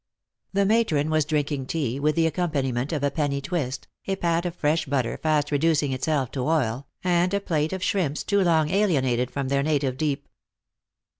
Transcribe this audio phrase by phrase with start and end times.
[0.51, 2.51] The matron was drinking tea, with the accom.
[2.53, 6.87] paniment of a penny twist, a pat of fresh butter fast reducing itself to oil,
[7.03, 10.27] and a plate of shrimps too long alienated from their native deep.